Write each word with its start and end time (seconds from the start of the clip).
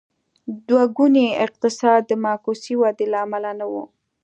دوه 0.67 0.83
ګونی 0.97 1.25
اقتصاد 1.45 2.01
د 2.07 2.11
معکوسې 2.23 2.73
ودې 2.81 3.05
له 3.13 3.17
امله 3.25 3.51
نه 3.59 3.65
و. 3.71 3.73